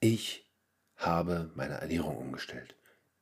[0.00, 0.48] Ich
[0.96, 2.76] habe meine Ernährung umgestellt.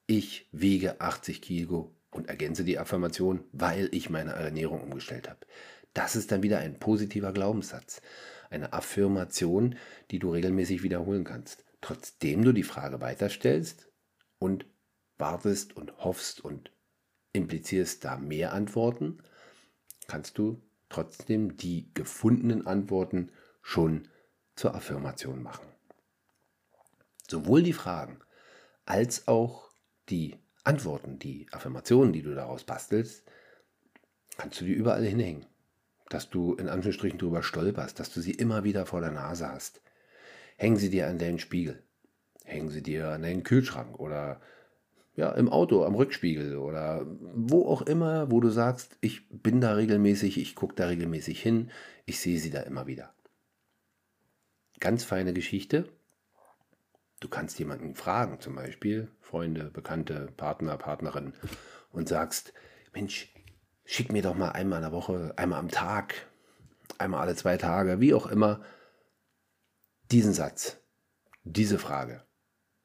[0.07, 5.47] Ich wiege 80 Kilo und ergänze die Affirmation, weil ich meine Ernährung umgestellt habe.
[5.95, 8.03] Das ist dann wieder ein positiver Glaubenssatz,
[8.51, 9.77] eine Affirmation,
[10.11, 13.89] die du regelmäßig wiederholen kannst, trotzdem du die Frage weiterstellst
[14.39, 14.67] und
[15.19, 16.71] wartest und hoffst und
[17.33, 19.19] implizierst da mehr Antworten,
[20.07, 23.31] kannst du trotzdem die gefundenen Antworten
[23.63, 24.09] schon
[24.55, 25.67] zur Affirmation machen.
[27.29, 28.21] Sowohl die Fragen
[28.85, 29.71] als auch
[30.09, 33.25] die Antworten, die Affirmationen, die du daraus bastelst,
[34.37, 35.47] kannst du die überall hinhängen.
[36.09, 39.81] Dass du in Anführungsstrichen drüber stolperst, dass du sie immer wieder vor der Nase hast.
[40.57, 41.83] Hängen sie dir an deinen Spiegel.
[42.45, 44.41] Hängen sie dir an deinen Kühlschrank oder
[45.17, 49.75] ja, im Auto, am Rückspiegel oder wo auch immer, wo du sagst, ich bin da
[49.75, 51.71] regelmäßig, ich gucke da regelmäßig hin,
[52.05, 53.13] ich sehe sie da immer wieder.
[54.79, 55.89] Ganz feine Geschichte,
[57.21, 61.33] Du kannst jemanden fragen, zum Beispiel Freunde, Bekannte, Partner, Partnerin,
[61.91, 62.53] und sagst,
[62.93, 63.33] Mensch,
[63.85, 66.27] schick mir doch mal einmal in der Woche, einmal am Tag,
[66.99, 68.63] einmal alle zwei Tage, wie auch immer,
[70.11, 70.77] diesen Satz,
[71.43, 72.23] diese Frage.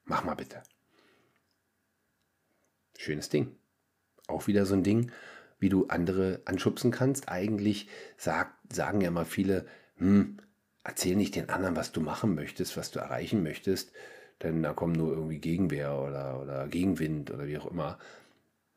[0.06, 0.64] Mach mal bitte.
[3.02, 3.56] Schönes Ding.
[4.28, 5.12] Auch wieder so ein Ding,
[5.60, 7.30] wie du andere anschubsen kannst.
[7.30, 9.66] Eigentlich sag, sagen ja mal viele,
[9.98, 10.38] hm,
[10.84, 13.92] erzähl nicht den anderen, was du machen möchtest, was du erreichen möchtest,
[14.44, 17.98] denn da kommen nur irgendwie Gegenwehr oder, oder Gegenwind oder wie auch immer.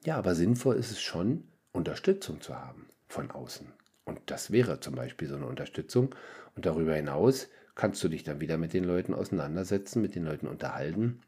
[0.05, 3.67] Ja, aber sinnvoll ist es schon, Unterstützung zu haben von außen.
[4.07, 6.15] Und das wäre zum Beispiel so eine Unterstützung.
[6.57, 10.47] Und darüber hinaus kannst du dich dann wieder mit den Leuten auseinandersetzen, mit den Leuten
[10.47, 11.21] unterhalten.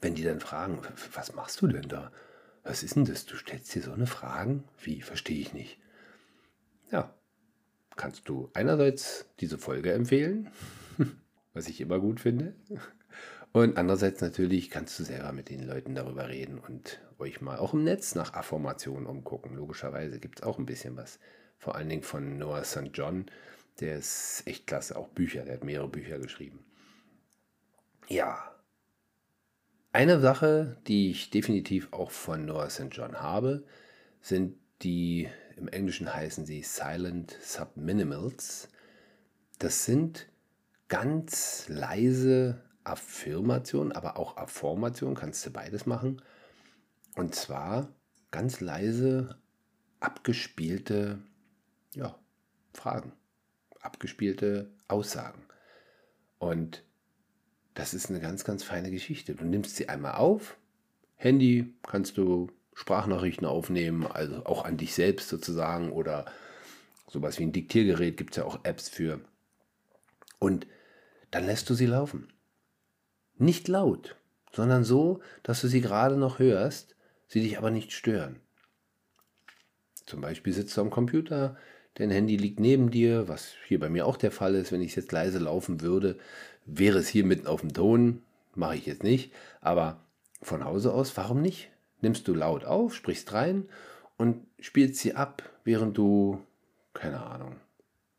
[0.00, 0.80] Wenn die dann fragen,
[1.12, 2.10] was machst du denn da?
[2.62, 3.26] Was ist denn das?
[3.26, 4.64] Du stellst dir so eine Fragen?
[4.82, 5.02] Wie?
[5.02, 5.78] Verstehe ich nicht.
[6.90, 7.14] Ja,
[7.96, 10.50] kannst du einerseits diese Folge empfehlen,
[11.54, 12.54] was ich immer gut finde.
[13.52, 17.74] Und andererseits natürlich kannst du selber mit den Leuten darüber reden und euch mal auch
[17.74, 19.56] im Netz nach Affirmationen umgucken.
[19.56, 21.18] Logischerweise gibt es auch ein bisschen was.
[21.58, 22.90] Vor allen Dingen von Noah St.
[22.94, 23.26] John.
[23.80, 24.96] Der ist echt klasse.
[24.96, 25.44] Auch Bücher.
[25.44, 26.64] Der hat mehrere Bücher geschrieben.
[28.08, 28.54] Ja.
[29.92, 32.88] Eine Sache, die ich definitiv auch von Noah St.
[32.92, 33.64] John habe,
[34.20, 38.68] sind die, im Englischen heißen sie Silent Subminimals.
[39.58, 40.28] Das sind
[40.86, 46.22] ganz leise Affirmation, aber auch Affirmation, kannst du beides machen.
[47.16, 47.88] Und zwar
[48.30, 49.40] ganz leise
[49.98, 51.18] abgespielte
[51.94, 52.16] ja,
[52.74, 53.12] Fragen,
[53.80, 55.42] abgespielte Aussagen.
[56.38, 56.84] Und
[57.74, 59.34] das ist eine ganz, ganz feine Geschichte.
[59.34, 60.56] Du nimmst sie einmal auf,
[61.16, 66.24] Handy kannst du Sprachnachrichten aufnehmen, also auch an dich selbst sozusagen oder
[67.08, 69.20] sowas wie ein Diktiergerät gibt es ja auch Apps für.
[70.38, 70.66] Und
[71.30, 72.32] dann lässt du sie laufen.
[73.36, 74.16] Nicht laut,
[74.52, 76.96] sondern so, dass du sie gerade noch hörst,
[77.28, 78.40] sie dich aber nicht stören.
[80.06, 81.56] Zum Beispiel sitzt du am Computer,
[81.94, 84.72] dein Handy liegt neben dir, was hier bei mir auch der Fall ist.
[84.72, 86.18] Wenn ich es jetzt leise laufen würde,
[86.66, 88.22] wäre es hier mitten auf dem Ton.
[88.54, 89.32] Mache ich jetzt nicht.
[89.60, 90.00] Aber
[90.42, 91.70] von Hause aus, warum nicht?
[92.00, 93.68] Nimmst du laut auf, sprichst rein
[94.16, 96.40] und spielst sie ab, während du,
[96.94, 97.56] keine Ahnung,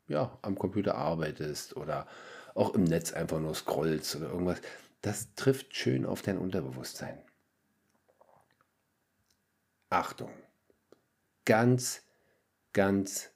[0.08, 2.06] ja, am Computer arbeitest oder
[2.54, 4.60] auch im Netz einfach nur scrollst oder irgendwas
[5.02, 7.20] das trifft schön auf dein Unterbewusstsein.
[9.90, 10.30] Achtung,
[11.44, 12.02] ganz,
[12.72, 13.30] ganz,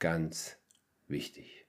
[0.00, 0.56] ganz
[1.06, 1.59] wichtig.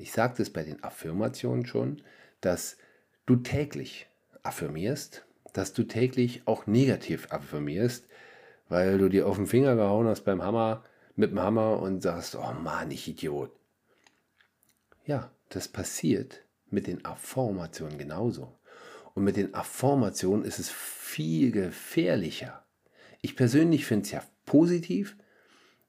[0.00, 2.00] Ich sagte es bei den Affirmationen schon,
[2.40, 2.78] dass
[3.26, 4.06] du täglich
[4.42, 8.06] affirmierst, dass du täglich auch negativ affirmierst,
[8.70, 10.84] weil du dir auf den Finger gehauen hast beim Hammer,
[11.16, 13.52] mit dem Hammer und sagst, oh Mann, ich Idiot.
[15.04, 18.56] Ja, das passiert, mit den Affirmationen genauso.
[19.12, 22.64] Und mit den Affirmationen ist es viel gefährlicher.
[23.20, 25.16] Ich persönlich finde es ja positiv,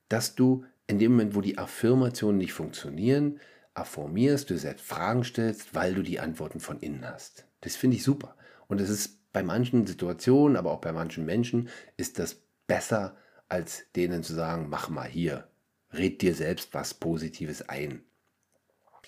[0.09, 3.39] dass du in dem Moment, wo die Affirmationen nicht funktionieren,
[3.73, 7.45] affirmierst, du selbst Fragen stellst, weil du die Antworten von innen hast.
[7.61, 8.35] Das finde ich super.
[8.67, 13.15] Und es ist bei manchen Situationen, aber auch bei manchen Menschen, ist das besser,
[13.47, 15.47] als denen zu sagen, mach mal hier,
[15.93, 18.03] red dir selbst was Positives ein.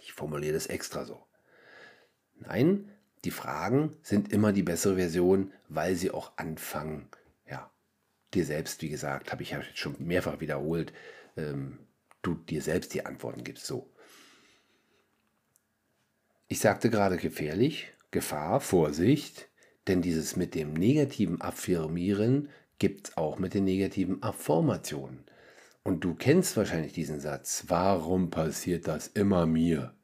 [0.02, 1.26] Ich formuliere das extra so.
[2.36, 2.90] Nein,
[3.24, 7.08] die Fragen sind immer die bessere Version, weil sie auch anfangen,
[7.50, 7.72] ja,
[8.34, 10.92] dir selbst, wie gesagt, habe ich ja schon mehrfach wiederholt,
[11.38, 11.80] ähm,
[12.22, 13.66] du dir selbst die Antworten gibst.
[13.66, 13.93] So.
[16.54, 19.50] Ich sagte gerade gefährlich, Gefahr, Vorsicht,
[19.88, 25.24] denn dieses mit dem negativen Affirmieren gibt es auch mit den negativen Affirmationen.
[25.82, 29.96] Und du kennst wahrscheinlich diesen Satz, warum passiert das immer mir?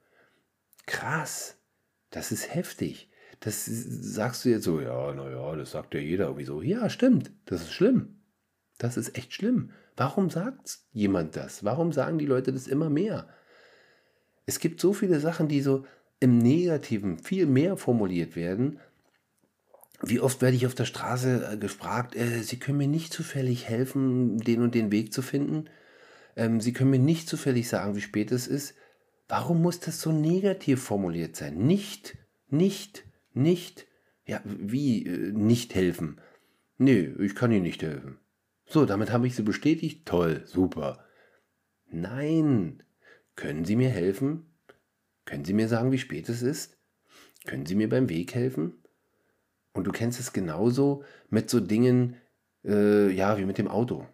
[0.88, 1.60] Krass,
[2.10, 3.12] das ist heftig.
[3.42, 6.64] Das sagst du jetzt so, ja, naja, das sagt ja jeder irgendwie so.
[6.64, 8.24] Ja, stimmt, das ist schlimm.
[8.80, 9.70] Das ist echt schlimm.
[9.96, 11.64] Warum sagt jemand das?
[11.64, 13.30] Warum sagen die Leute das immer mehr?
[14.48, 15.86] Es gibt so viele Sachen, die so
[16.20, 18.80] im Negativen viel mehr formuliert werden.
[20.02, 23.68] Wie oft werde ich auf der Straße äh, gefragt, äh, Sie können mir nicht zufällig
[23.68, 25.70] helfen, den und den Weg zu finden?
[26.36, 28.76] Ähm, Sie können mir nicht zufällig sagen, wie spät es ist.
[29.28, 31.58] Warum muss das so negativ formuliert sein?
[31.58, 33.88] Nicht, nicht, nicht.
[34.26, 36.22] Ja, wie äh, nicht helfen?
[36.78, 38.20] Nee, ich kann Ihnen nicht helfen.
[38.66, 40.06] So, damit habe ich Sie bestätigt.
[40.06, 41.06] Toll, super.
[41.88, 42.84] Nein.
[43.36, 44.49] Können Sie mir helfen?
[45.30, 46.76] Können Sie mir sagen, wie spät es ist?
[47.46, 48.74] Können Sie mir beim Weg helfen?
[49.74, 52.16] Und du kennst es genauso mit so Dingen,
[52.66, 54.08] äh, ja, wie mit dem Auto.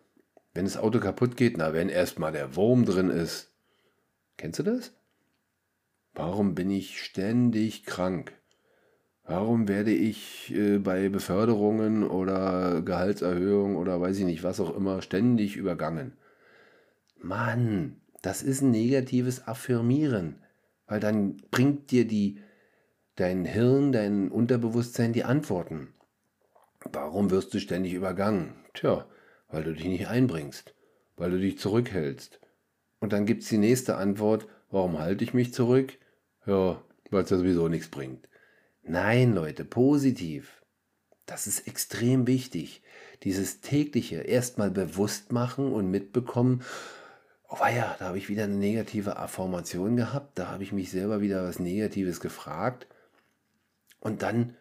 [0.53, 3.53] Wenn das Auto kaputt geht, na, wenn erstmal der Wurm drin ist.
[4.35, 4.91] Kennst du das?
[6.13, 8.33] Warum bin ich ständig krank?
[9.23, 15.01] Warum werde ich äh, bei Beförderungen oder Gehaltserhöhungen oder weiß ich nicht, was auch immer,
[15.01, 16.17] ständig übergangen?
[17.21, 20.41] Mann, das ist ein negatives Affirmieren.
[20.87, 22.39] Weil dann bringt dir die,
[23.15, 25.93] dein Hirn, dein Unterbewusstsein die Antworten.
[26.91, 28.53] Warum wirst du ständig übergangen?
[28.73, 29.07] Tja,
[29.49, 30.75] weil du dich nicht einbringst,
[31.15, 32.39] weil du dich zurückhältst.
[32.99, 35.97] Und dann gibt es die nächste Antwort, warum halte ich mich zurück?
[36.45, 38.27] Ja, weil es ja sowieso nichts bringt.
[38.83, 40.61] Nein, Leute, positiv.
[41.25, 42.83] Das ist extrem wichtig.
[43.23, 46.61] Dieses tägliche erstmal bewusst machen und mitbekommen,
[47.49, 51.21] oh ja, da habe ich wieder eine negative Affirmation gehabt, da habe ich mich selber
[51.21, 52.87] wieder was Negatives gefragt.
[53.99, 54.55] Und dann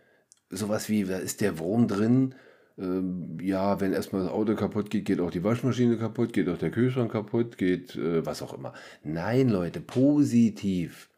[0.50, 2.34] sowas wie, da ist der Wurm drin?
[2.78, 6.58] Ähm, ja, wenn erstmal das Auto kaputt geht, geht auch die Waschmaschine kaputt, geht auch
[6.58, 8.72] der Kühlschrank kaputt, geht äh, was auch immer.
[9.02, 11.08] Nein, Leute, positiv.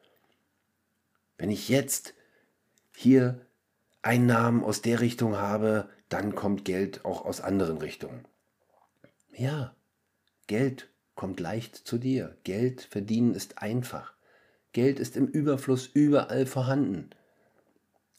[1.38, 2.14] Wenn ich jetzt
[2.94, 3.40] hier
[4.02, 8.24] Einnahmen aus der Richtung habe, dann kommt Geld auch aus anderen Richtungen.
[9.33, 9.74] Ja,
[10.46, 12.37] Geld kommt leicht zu dir.
[12.44, 14.12] Geld verdienen ist einfach.
[14.72, 17.11] Geld ist im Überfluss überall vorhanden.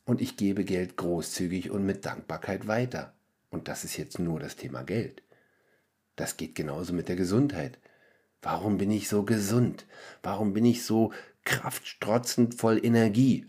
[0.03, 3.13] Und ich gebe Geld großzügig und mit Dankbarkeit weiter.
[3.49, 5.21] Und das ist jetzt nur das Thema Geld.
[6.15, 7.77] Das geht genauso mit der Gesundheit.
[8.41, 9.86] Warum bin ich so gesund?
[10.23, 13.45] Warum bin ich so kraftstrotzend voll Energie?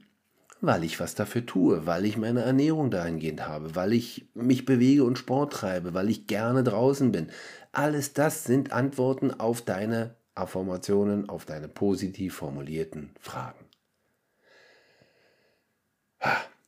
[0.60, 5.04] Weil ich was dafür tue, weil ich meine Ernährung dahingehend habe, weil ich mich bewege
[5.04, 7.28] und Sport treibe, weil ich gerne draußen bin,
[7.70, 13.64] alles das sind Antworten auf deine Affirmationen, auf deine positiv formulierten Fragen.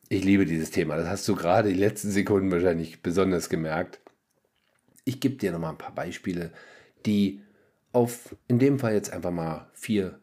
[0.08, 0.96] Ich liebe dieses Thema.
[0.96, 4.00] Das hast du gerade die letzten Sekunden wahrscheinlich besonders gemerkt.
[5.04, 6.52] Ich gebe dir nochmal ein paar Beispiele,
[7.06, 7.42] die
[7.92, 10.18] auf in dem Fall jetzt einfach mal vier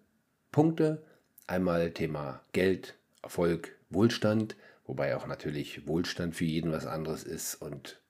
[0.51, 1.03] Punkte.
[1.47, 2.96] Einmal Thema Geld,
[3.27, 8.01] Erfolg, Wohlstand, wobei auch natürlich Wohlstand für jeden was anderes ist und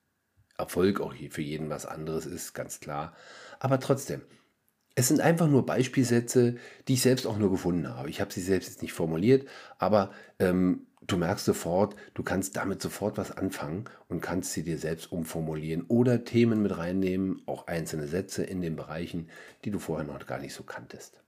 [0.56, 3.16] Erfolg auch für jeden was anderes ist, ganz klar.
[3.58, 4.22] Aber trotzdem,
[4.94, 6.54] es sind einfach nur Beispielsätze,
[6.86, 8.10] die ich selbst auch nur gefunden habe.
[8.10, 12.80] Ich habe sie selbst jetzt nicht formuliert, aber ähm, du merkst sofort, du kannst damit
[12.80, 18.06] sofort was anfangen und kannst sie dir selbst umformulieren oder Themen mit reinnehmen, auch einzelne
[18.06, 19.30] Sätze in den Bereichen,
[19.64, 21.20] die du vorher noch gar nicht so kanntest.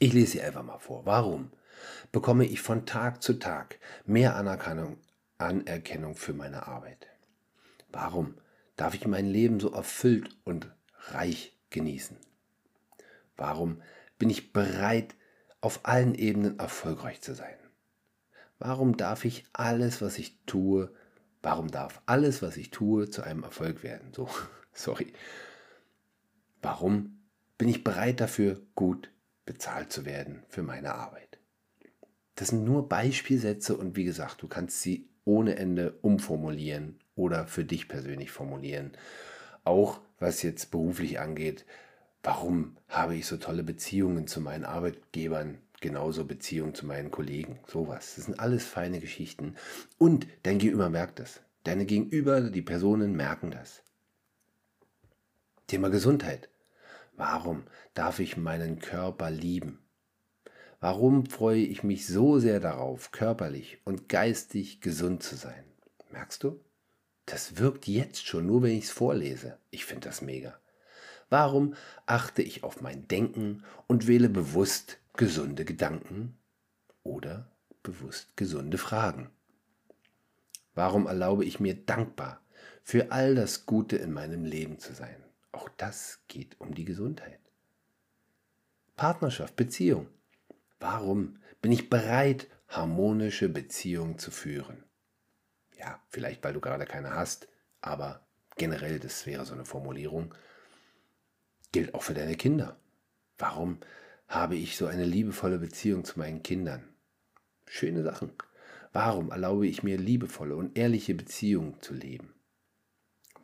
[0.00, 1.06] Ich lese sie einfach mal vor.
[1.06, 1.52] Warum
[2.10, 4.98] bekomme ich von Tag zu Tag mehr Anerkennung,
[5.38, 7.08] Anerkennung für meine Arbeit?
[7.90, 8.34] Warum
[8.76, 10.70] darf ich mein Leben so erfüllt und
[11.10, 12.16] reich genießen?
[13.36, 13.82] Warum
[14.18, 15.14] bin ich bereit,
[15.60, 17.56] auf allen Ebenen erfolgreich zu sein?
[18.58, 20.94] Warum darf ich alles, was ich tue,
[21.42, 24.12] warum darf alles, was ich tue, zu einem Erfolg werden?
[24.14, 24.28] So,
[24.72, 25.12] sorry.
[26.60, 27.20] Warum
[27.58, 29.10] bin ich bereit dafür, gut
[29.44, 31.31] bezahlt zu werden für meine Arbeit?
[32.34, 37.64] Das sind nur Beispielsätze und wie gesagt, du kannst sie ohne Ende umformulieren oder für
[37.64, 38.92] dich persönlich formulieren.
[39.64, 41.64] Auch was jetzt beruflich angeht,
[42.22, 48.14] warum habe ich so tolle Beziehungen zu meinen Arbeitgebern, genauso Beziehungen zu meinen Kollegen, sowas.
[48.16, 49.56] Das sind alles feine Geschichten.
[49.98, 51.40] Und dein Gegenüber merkt das.
[51.64, 53.82] Deine Gegenüber, die Personen merken das.
[55.66, 56.48] Thema Gesundheit.
[57.16, 57.64] Warum
[57.94, 59.81] darf ich meinen Körper lieben?
[60.82, 65.64] Warum freue ich mich so sehr darauf, körperlich und geistig gesund zu sein?
[66.10, 66.60] Merkst du?
[67.24, 69.56] Das wirkt jetzt schon, nur wenn ich es vorlese.
[69.70, 70.60] Ich finde das mega.
[71.30, 71.72] Warum
[72.04, 76.36] achte ich auf mein Denken und wähle bewusst gesunde Gedanken?
[77.02, 77.50] oder
[77.82, 79.30] bewusst gesunde Fragen.
[80.74, 82.40] Warum erlaube ich mir dankbar
[82.82, 85.22] für all das Gute in meinem Leben zu sein?
[85.50, 87.40] Auch das geht um die Gesundheit.
[88.96, 90.06] Partnerschaft, Beziehung.
[90.82, 94.82] Warum bin ich bereit, harmonische Beziehungen zu führen?
[95.78, 97.46] Ja, vielleicht weil du gerade keine hast,
[97.80, 98.26] aber
[98.56, 100.34] generell, das wäre so eine Formulierung,
[101.70, 102.80] gilt auch für deine Kinder.
[103.38, 103.78] Warum
[104.26, 106.82] habe ich so eine liebevolle Beziehung zu meinen Kindern?
[107.68, 108.32] Schöne Sachen.
[108.92, 112.34] Warum erlaube ich mir liebevolle und ehrliche Beziehungen zu leben?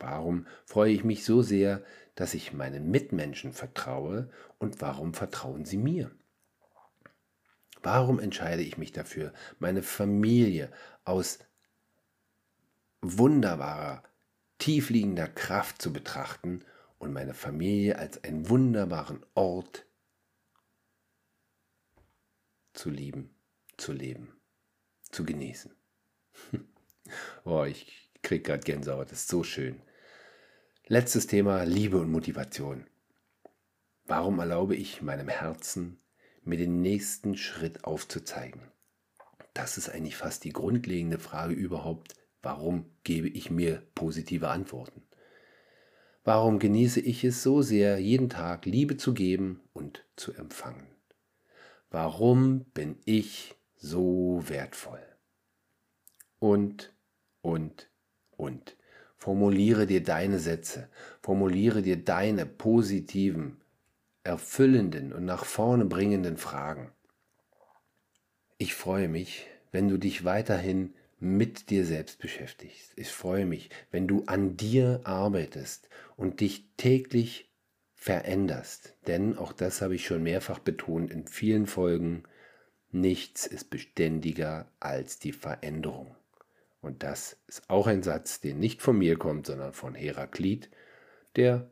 [0.00, 1.84] Warum freue ich mich so sehr,
[2.16, 4.28] dass ich meinen Mitmenschen vertraue
[4.58, 6.10] und warum vertrauen sie mir?
[7.82, 10.72] Warum entscheide ich mich dafür, meine Familie
[11.04, 11.38] aus
[13.00, 14.02] wunderbarer,
[14.58, 16.64] tiefliegender Kraft zu betrachten
[16.98, 19.86] und meine Familie als einen wunderbaren Ort
[22.72, 23.30] zu lieben,
[23.76, 24.32] zu leben,
[25.10, 25.72] zu genießen?
[27.44, 29.80] oh, ich kriege gerade Gänsehaut, das ist so schön.
[30.86, 32.86] Letztes Thema, Liebe und Motivation.
[34.06, 36.00] Warum erlaube ich meinem Herzen,
[36.48, 38.62] mir den nächsten Schritt aufzuzeigen?
[39.54, 42.14] Das ist eigentlich fast die grundlegende Frage überhaupt.
[42.42, 45.02] Warum gebe ich mir positive Antworten?
[46.24, 50.86] Warum genieße ich es so sehr, jeden Tag Liebe zu geben und zu empfangen?
[51.90, 55.02] Warum bin ich so wertvoll?
[56.38, 56.94] Und,
[57.40, 57.90] und,
[58.36, 58.76] und.
[59.16, 60.88] Formuliere dir deine Sätze,
[61.22, 63.60] formuliere dir deine positiven,
[64.24, 66.92] erfüllenden und nach vorne bringenden Fragen.
[68.58, 72.92] Ich freue mich, wenn du dich weiterhin mit dir selbst beschäftigst.
[72.96, 77.50] Ich freue mich, wenn du an dir arbeitest und dich täglich
[77.94, 78.94] veränderst.
[79.06, 82.22] Denn auch das habe ich schon mehrfach betont in vielen Folgen.
[82.90, 86.14] Nichts ist beständiger als die Veränderung.
[86.80, 90.70] Und das ist auch ein Satz, der nicht von mir kommt, sondern von Heraklit.
[91.34, 91.70] Der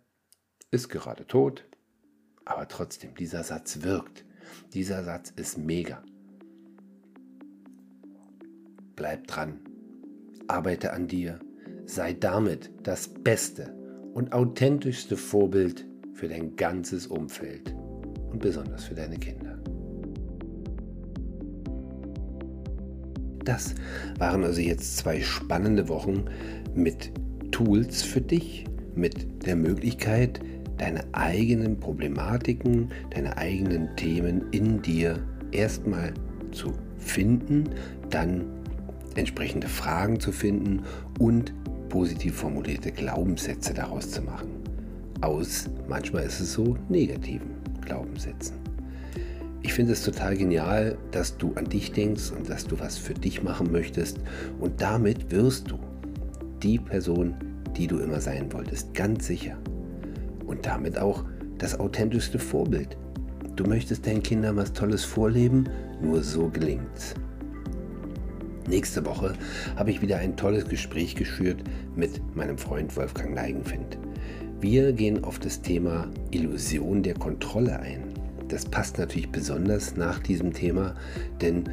[0.73, 1.65] ist gerade tot,
[2.47, 4.25] aber trotzdem, dieser Satz wirkt.
[4.73, 6.03] Dieser Satz ist mega.
[8.95, 9.59] Bleib dran,
[10.49, 11.39] arbeite an dir,
[11.85, 13.75] sei damit das beste
[14.15, 15.85] und authentischste Vorbild
[16.15, 17.75] für dein ganzes Umfeld
[18.31, 19.59] und besonders für deine Kinder.
[23.45, 23.75] Das
[24.19, 26.25] waren also jetzt zwei spannende Wochen
[26.75, 27.13] mit
[27.51, 30.41] Tools für dich, mit der Möglichkeit,
[30.79, 35.19] deine eigenen Problematiken, deine eigenen Themen in dir
[35.53, 36.13] erstmal
[36.53, 37.65] zu finden,
[38.11, 38.45] dann
[39.15, 40.83] entsprechende Fragen zu finden
[41.19, 41.53] und
[41.89, 44.49] positiv formulierte Glaubenssätze daraus zu machen.
[45.21, 47.51] Aus, manchmal ist es so, negativen
[47.81, 48.57] Glaubenssätzen.
[49.63, 53.15] Ich finde es total genial, dass du an dich denkst und dass du was für
[53.15, 54.19] dich machen möchtest.
[54.61, 55.79] Und damit wirst du
[56.63, 57.35] die Person,
[57.77, 59.57] die du immer sein wolltest, ganz sicher.
[60.47, 61.25] Und damit auch
[61.59, 62.97] das authentischste Vorbild.
[63.57, 65.69] Du möchtest deinen Kindern was Tolles vorleben,
[66.03, 67.15] nur so gelingt's.
[68.69, 69.33] Nächste Woche
[69.77, 71.63] habe ich wieder ein tolles Gespräch geführt
[71.95, 73.97] mit meinem Freund Wolfgang Neigenfind.
[74.61, 78.03] Wir gehen auf das Thema Illusion der Kontrolle ein.
[78.49, 80.95] Das passt natürlich besonders nach diesem Thema,
[81.41, 81.65] denn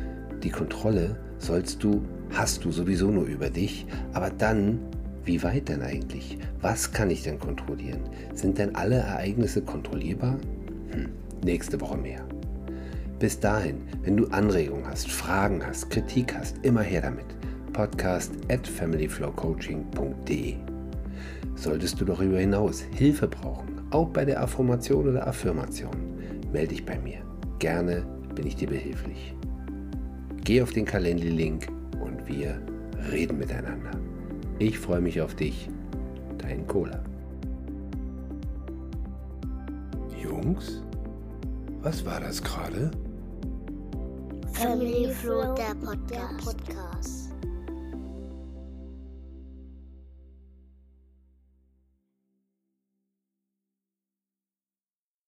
[0.44, 2.02] die Kontrolle sollst du,
[2.32, 4.80] hast du sowieso nur über dich, aber dann,
[5.26, 6.38] wie weit denn eigentlich?
[6.62, 8.02] Was kann ich denn kontrollieren?
[8.34, 10.38] Sind denn alle Ereignisse kontrollierbar?
[10.92, 11.10] Hm,
[11.44, 12.26] nächste Woche mehr.
[13.20, 17.26] Bis dahin, wenn du Anregungen hast, Fragen hast, Kritik hast, immer her damit.
[17.72, 20.56] Podcast at familyflowcoaching.de
[21.56, 25.96] Solltest du darüber hinaus Hilfe brauchen, auch bei der Affirmation oder Affirmation,
[26.52, 27.20] melde dich bei mir.
[27.60, 28.06] Gerne
[28.36, 29.34] bin ich dir behilflich.
[30.44, 31.68] Geh auf den Calendly-Link
[32.02, 32.62] und wir
[33.12, 33.92] reden miteinander.
[34.64, 35.68] Ich freue mich auf dich.
[36.38, 37.04] Dein Cola.
[40.24, 40.82] Jungs,
[41.82, 42.90] was war das gerade?
[44.54, 45.76] Family Flow, der
[46.42, 47.33] Podcast.